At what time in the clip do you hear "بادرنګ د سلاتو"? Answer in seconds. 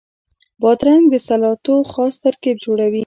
0.61-1.75